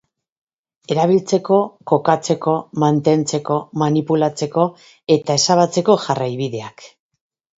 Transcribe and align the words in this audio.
Erabiltzeko, 0.93 1.57
kokatzeko, 1.91 2.53
mantentzeko, 2.83 3.59
manipulatzeko 3.83 4.65
eta 5.17 5.39
ezabatzeko 5.43 6.01
jarraibideak. 6.07 6.87